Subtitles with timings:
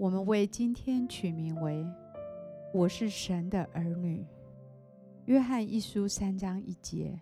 [0.00, 1.86] 我们为今天取名为
[2.72, 4.24] “我是神的儿女”。
[5.28, 7.20] 约翰一书三章一节，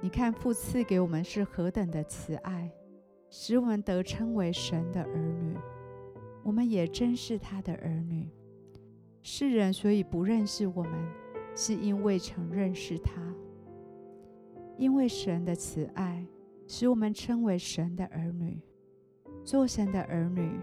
[0.00, 2.70] 你看父赐给我们是何等的慈爱，
[3.28, 5.56] 使我们得称为神的儿女。
[6.44, 8.30] 我们也真是他的儿女。
[9.20, 10.92] 世人所以不认识我们，
[11.56, 13.20] 是因为曾认识他。
[14.78, 16.24] 因为神的慈爱，
[16.68, 18.62] 使我们称为神的儿女。
[19.42, 20.56] 做神的儿女。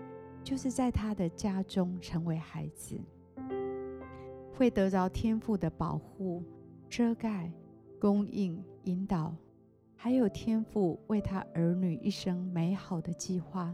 [0.44, 3.00] 就是在他的家中成为孩子，
[4.54, 6.44] 会得着天父的保护、
[6.90, 7.50] 遮盖、
[8.00, 9.34] 供应、引导，
[9.95, 13.73] 还有天父为他儿女一生美好的计划。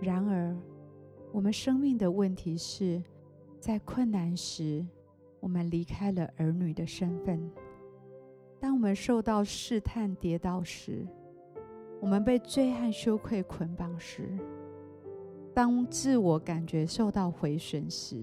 [0.00, 0.54] 然而，
[1.32, 3.00] 我们生命的问题是，
[3.60, 4.84] 在困难时，
[5.38, 7.38] 我们离开了儿女的身份；
[8.58, 11.06] 当我们受到试探、跌倒时，
[12.00, 14.36] 我们被罪和羞愧捆绑时。
[15.56, 18.22] 当自我感觉受到毁损时，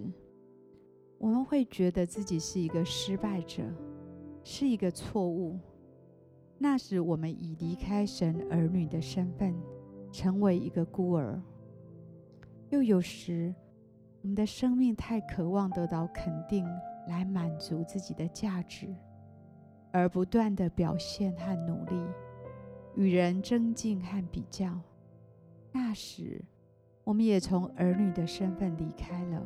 [1.18, 3.64] 我们会觉得自己是一个失败者，
[4.44, 5.58] 是一个错误。
[6.60, 9.52] 那时，我们已离开神儿女的身份，
[10.12, 11.42] 成为一个孤儿。
[12.70, 13.52] 又有时，
[14.22, 16.64] 我们的生命太渴望得到肯定，
[17.08, 18.96] 来满足自己的价值，
[19.92, 22.00] 而不断地表现和努力，
[22.94, 24.80] 与人争竞和比较。
[25.72, 26.40] 那时，
[27.04, 29.46] 我们也从儿女的身份离开了，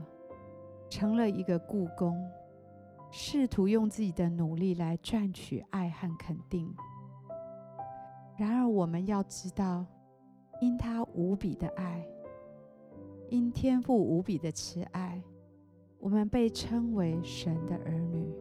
[0.89, 2.15] 成了一个雇工，
[3.09, 6.71] 试图用自己的努力来赚取爱和肯定。
[8.37, 9.83] 然而，我们要知道，
[10.61, 12.07] 因他无比的爱，
[13.29, 15.19] 因天父无比的慈爱，
[15.99, 18.31] 我们被称为神的儿女。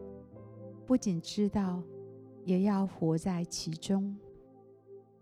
[0.85, 1.81] 不仅知道，
[2.45, 4.15] 也要活在其中。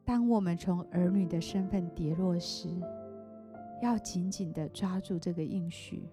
[0.03, 2.67] 当我们从儿女的身份跌落时，
[3.81, 6.09] 要紧紧地抓住这个应许，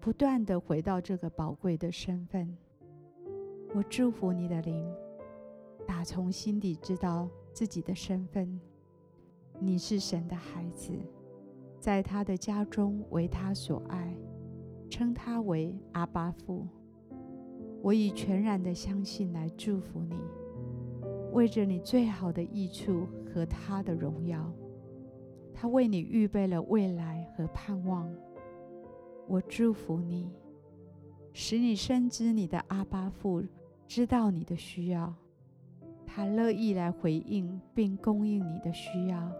[0.00, 2.56] 不断地回到这个宝贵的身份。
[3.74, 4.88] 我祝福你的灵，
[5.86, 8.58] 打从心底知道自己的身份。
[9.60, 10.92] 你是神的孩子，
[11.80, 14.16] 在他的家中为他所爱，
[14.88, 16.66] 称他为阿巴父。
[17.82, 20.16] 我以全然的相信来祝福你，
[21.32, 24.50] 为着你最好的益处和他的荣耀。
[25.60, 28.08] 他为你预备了未来和盼望。
[29.26, 30.30] 我祝福你，
[31.32, 33.42] 使你深知你的阿巴父
[33.84, 35.12] 知道你的需要，
[36.06, 39.32] 他乐意来回应并供应你的需要。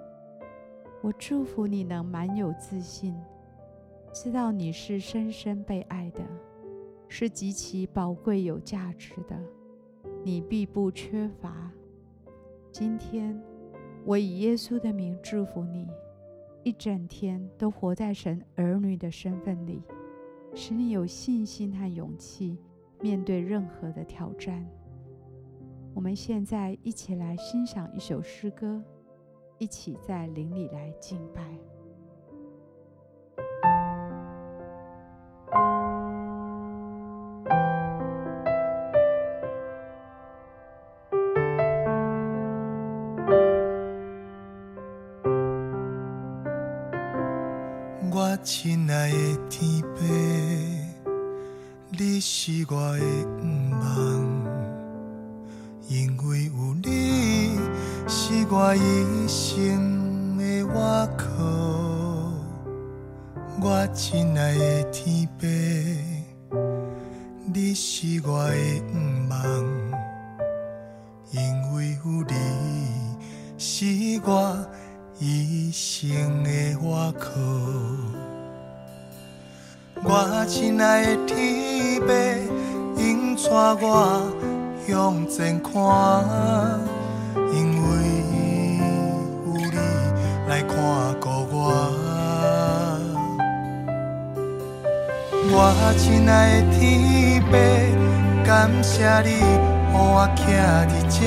[1.02, 3.14] 我祝福你能满有自信，
[4.12, 6.20] 知道你是深深被爱的，
[7.06, 9.40] 是极其宝贵有价值的，
[10.24, 11.70] 你必不缺乏。
[12.72, 13.40] 今天，
[14.04, 15.86] 我以耶稣的名祝福你。
[16.64, 19.82] 一整天都活在神儿女的身份里，
[20.54, 22.58] 使你有信心和勇气
[23.00, 24.66] 面对任何的挑战。
[25.94, 28.82] 我们现在一起来欣赏一首诗歌，
[29.58, 31.42] 一起在灵里来敬拜。
[48.42, 50.04] 亲爱的天父，
[51.90, 53.00] 你是我的
[53.40, 53.84] 盼望，
[55.88, 57.58] 因为有你
[58.06, 60.66] 是我一生的依
[61.16, 61.24] 靠。
[63.60, 65.46] 我亲爱的天父，
[67.52, 69.38] 你是我的盼望，
[71.32, 72.34] 因为有你
[73.58, 73.84] 是
[74.24, 74.66] 我
[75.18, 78.27] 一生的依靠。
[80.10, 82.08] 我亲爱的天父，
[82.96, 83.42] 引带
[83.82, 83.86] 我
[84.86, 85.68] 向前看，
[87.52, 87.86] 因为
[89.44, 89.76] 有你
[90.48, 90.72] 来看
[91.20, 91.54] 顾我。
[95.50, 95.54] 我
[95.98, 96.80] 亲爱的天
[97.42, 97.52] 父，
[98.46, 98.48] 感
[98.82, 99.42] 谢你，予
[99.92, 100.38] 我徛
[100.88, 101.18] 伫这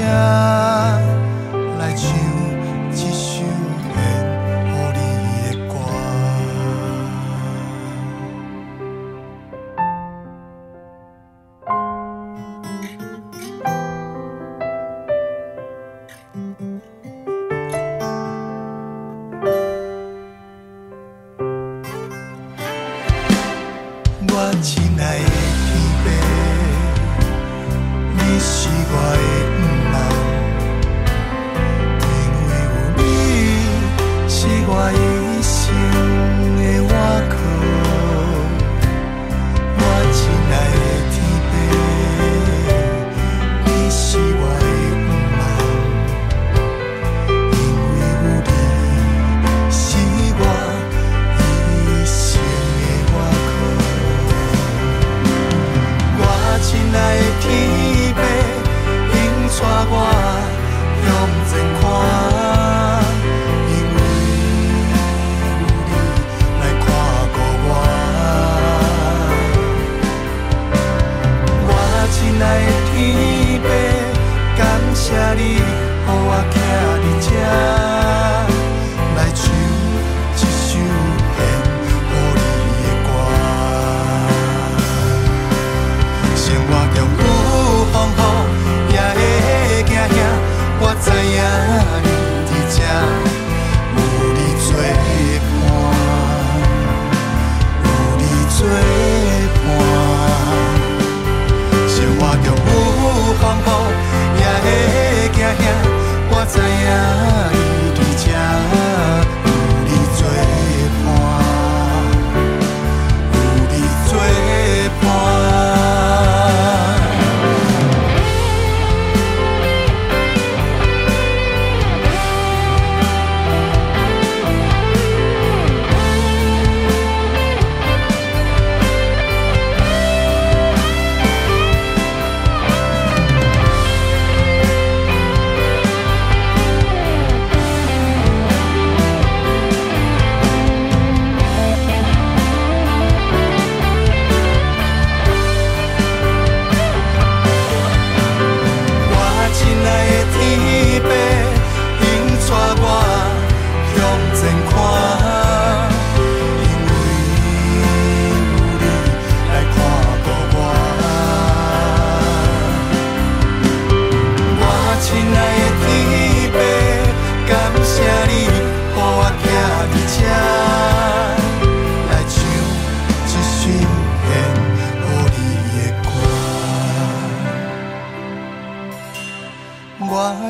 [25.01, 25.40] night.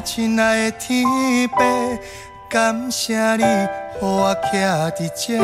[0.03, 1.05] 亲爱的天
[1.49, 1.55] 父，
[2.49, 5.37] 感谢你，给我徛在这，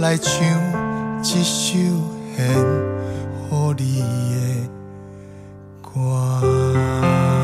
[0.00, 0.32] 来唱
[1.22, 1.76] 一首
[2.34, 2.38] 献
[3.76, 4.02] 给你
[4.32, 4.68] 的
[5.82, 7.37] 歌。